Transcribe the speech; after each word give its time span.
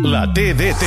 La 0.00 0.26
TDT. 0.26 0.82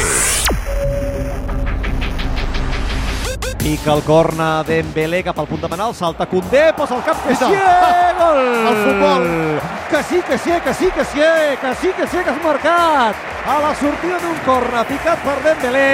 Pica 3.59 3.93
el 3.93 4.01
corna 4.01 4.63
Dembélé 4.63 5.21
cap 5.23 5.37
al 5.39 5.45
punt 5.45 5.61
de 5.61 5.69
penal, 5.69 5.93
salta 5.93 6.25
Condé, 6.25 6.73
posa 6.73 6.95
el 6.95 7.03
cap, 7.03 7.21
que 7.27 7.35
sí, 7.35 7.45
gol! 7.45 8.39
El 8.71 8.75
futbol. 8.81 9.61
Que 9.91 10.03
sí, 10.03 10.21
que 10.27 10.37
sí, 10.37 10.51
que 10.63 10.73
sí, 10.73 10.89
que 10.89 11.05
sí, 11.05 11.21
que 11.61 11.75
sí, 11.75 11.93
que 11.95 12.07
sí, 12.07 12.17
que 12.17 12.29
has 12.29 12.43
marcat! 12.43 13.15
A 13.45 13.59
la 13.61 13.75
sortida 13.75 14.17
d'un 14.23 14.39
corna, 14.45 14.83
picat 14.89 15.21
per 15.21 15.37
Dembélé, 15.43 15.89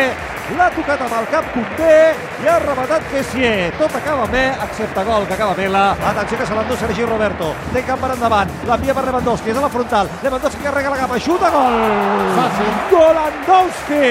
l'ha 0.57 0.69
tocat 0.75 1.01
amb 1.05 1.13
el 1.17 1.27
cap 1.31 1.47
Condé 1.53 1.95
i 2.41 2.47
ha 2.49 2.57
rematat 2.63 3.05
Kessier. 3.11 3.71
Tot 3.79 3.95
acaba 3.95 4.25
bé, 4.31 4.43
excepte 4.65 5.03
gol, 5.07 5.25
que 5.27 5.35
acaba 5.35 5.53
Vela. 5.57 5.83
Atenció 6.11 6.37
que 6.39 6.47
se 6.47 6.55
l'endú 6.57 6.77
Sergi 6.79 7.05
Roberto. 7.05 7.51
Té 7.73 7.83
camp 7.87 8.01
per 8.01 8.11
endavant, 8.15 8.51
l'envia 8.67 8.95
per 8.97 9.05
Lewandowski, 9.07 9.51
és 9.53 9.57
a 9.57 9.63
la 9.65 9.71
frontal. 9.73 10.09
Lewandowski 10.23 10.63
carrega 10.65 10.93
la 10.93 10.99
capa, 11.03 11.19
xuta, 11.19 11.51
gol! 11.53 11.77
Fàcil. 12.37 12.71
Golandowski! 12.91 14.05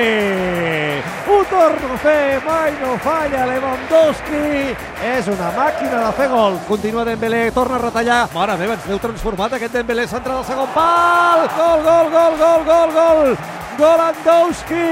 Ho 1.31 1.39
torna 1.51 1.95
a 1.95 2.01
fer, 2.05 2.43
mai 2.47 2.73
no 2.81 2.97
falla 3.05 3.47
Lewandowski! 3.53 4.75
És 5.11 5.31
una 5.33 5.53
màquina 5.57 6.05
de 6.07 6.13
fer 6.19 6.29
gol. 6.33 6.59
Continua 6.69 7.07
Dembélé, 7.09 7.47
torna 7.57 7.79
a 7.79 7.85
retallar. 7.87 8.21
Mare 8.35 8.59
meva, 8.61 8.77
ens 8.79 8.91
deu 8.91 9.01
transformat 9.03 9.57
aquest 9.59 9.81
Dembélé, 9.81 10.07
centre 10.11 10.35
del 10.35 10.45
segon 10.45 10.69
pal! 10.77 11.49
Gol, 11.57 11.89
gol, 11.89 12.13
gol, 12.15 12.39
gol, 12.45 12.69
gol, 12.69 12.95
gol! 13.01 13.60
Golandowski! 13.81 14.89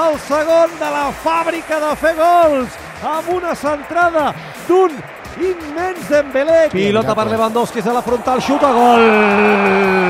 El 0.00 0.18
segon 0.28 0.76
de 0.78 0.90
la 0.94 1.08
fàbrica 1.24 1.80
de 1.82 1.90
fer 1.98 2.12
gols 2.18 2.76
amb 3.02 3.32
una 3.34 3.56
centrada 3.58 4.28
d'un 4.68 4.94
immens 5.40 6.06
Dembélé. 6.12 6.60
Pilota 6.70 7.16
per 7.18 7.26
Lewandowski, 7.32 7.82
és 7.82 7.90
a 7.90 7.96
la 7.98 8.04
frontal, 8.06 8.44
xuta, 8.46 8.70
gol! 8.76 10.09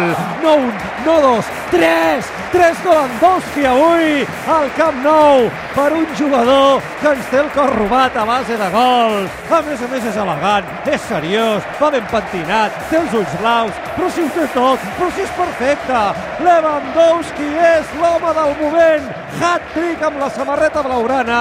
No 0.50 0.56
un, 0.56 0.72
no 1.06 1.20
dos, 1.20 1.44
tres! 1.70 2.24
Tres 2.50 2.76
Golandowski 2.82 3.62
avui 3.70 4.24
al 4.50 4.64
Camp 4.74 4.96
Nou 5.04 5.44
per 5.76 5.92
un 5.94 6.08
jugador 6.18 6.80
que 6.98 7.12
ens 7.12 7.28
té 7.30 7.38
el 7.38 7.50
cor 7.54 7.70
robat 7.76 8.16
a 8.18 8.24
base 8.26 8.56
de 8.58 8.70
gols. 8.72 9.36
A 9.46 9.60
més 9.68 9.84
a 9.86 9.90
més 9.92 10.08
és 10.10 10.18
elegant, 10.18 10.72
és 10.90 11.06
seriós, 11.06 11.68
va 11.78 11.92
ben 11.94 12.08
pentinat, 12.10 12.74
té 12.90 12.98
els 12.98 13.14
ulls 13.20 13.36
blaus, 13.38 13.78
però 13.94 14.10
si 14.10 14.26
ho 14.26 14.32
té 14.34 14.48
tot, 14.56 14.88
però 14.98 15.12
si 15.14 15.22
és 15.22 15.36
perfecte. 15.38 16.02
Lewandowski 16.48 17.52
és 17.70 17.94
l'home 18.02 18.34
del 18.40 18.52
moment. 18.64 19.08
Hat-trick 19.38 20.02
amb 20.10 20.18
la 20.24 20.34
samarreta 20.34 20.82
blaugrana. 20.82 21.40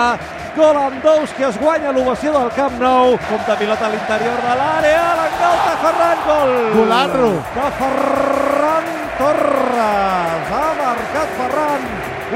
Golandowski 0.53 1.49
es 1.49 1.57
guanya 1.57 1.97
l'ovació 1.97 2.37
del 2.37 2.53
Camp 2.53 2.77
Nou. 2.77 3.17
Compte 3.25 3.57
pilota 3.57 3.89
a 3.89 3.93
l'interior 3.95 4.41
de 4.45 4.55
l'àrea. 4.61 5.03
L'engalta 5.23 5.77
Ferran. 5.81 6.25
Gol. 6.29 6.57
Golarro. 6.77 7.35
De 7.57 7.69
Ferran 7.81 9.08
Torres. 9.19 10.51
Ha 10.55 10.67
marcat 10.79 11.29
Ferran. 11.37 11.81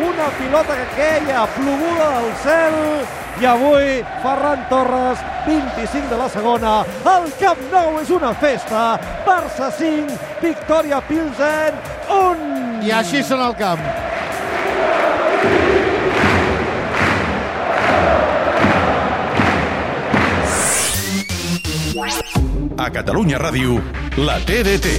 Una 0.03 0.27
pilota 0.37 0.75
que 0.75 0.87
queia 0.97 1.45
ploguda 1.55 2.07
del 2.19 2.31
cel. 2.43 2.77
I 3.41 3.45
avui 3.45 4.03
Ferran 4.21 4.67
Torres, 4.69 5.19
25 5.45 6.09
de 6.09 6.17
la 6.17 6.29
segona. 6.29 6.73
El 7.15 7.31
Camp 7.39 7.63
Nou 7.71 7.99
és 8.01 8.11
una 8.13 8.33
festa. 8.33 8.99
Barça 9.25 9.71
5, 9.79 10.19
Victòria 10.41 11.01
Pilsen 11.07 11.79
1. 12.11 12.83
I 12.85 12.91
així 12.99 13.23
són 13.23 13.41
al 13.41 13.55
camp. 13.57 13.81
A 22.77 22.89
Catalunya 22.91 23.39
Ràdio, 23.39 23.79
la 24.17 24.37
TDT. 24.43 24.97